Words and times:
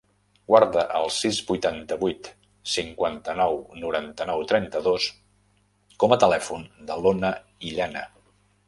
Guarda 0.51 0.85
el 0.99 1.11
sis, 1.17 1.41
vuitanta-vuit, 1.49 2.29
cinquanta-nou, 2.77 3.61
noranta-nou, 3.85 4.45
trenta-dos 4.53 5.07
com 6.05 6.19
a 6.19 6.21
telèfon 6.27 6.69
de 6.91 7.01
l'Ona 7.05 7.35
Illana. 7.73 8.07